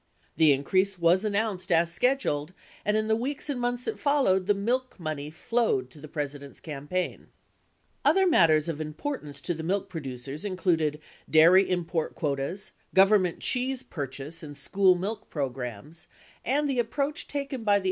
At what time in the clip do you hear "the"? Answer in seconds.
0.35-0.51, 3.07-3.15, 4.47-4.55, 6.01-6.07, 9.53-9.61, 16.67-16.79, 17.77-17.79